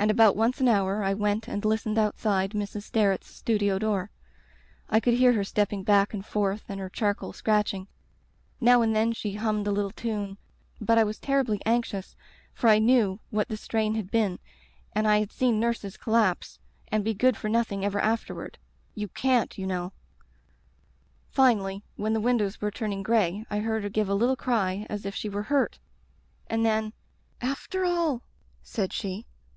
[0.00, 2.84] And about once an hour I went and listened outside Mrs.
[2.84, 4.12] Sterret's studio door.
[4.88, 7.88] I could hear her stepping back and forth and her charcoal scratching.
[8.60, 10.38] Now and then she hununed a little tune.
[10.80, 12.14] But I was terribly anxious
[12.54, 14.96] for I knew what the strain had been, Digitized by LjOOQ IC The Rubber Stamp
[15.04, 16.58] and I had seen nurses collapse
[16.92, 18.58] and be good for nothing ever afterward.
[18.94, 19.92] You can'ty you know
[21.32, 24.86] "Finally— ^when the windows were turn ing gray I heard her give a little cry
[24.88, 25.80] as if she were hurt,
[26.46, 26.92] and then
[27.42, 28.22] "'After all!'
[28.62, 29.26] said she.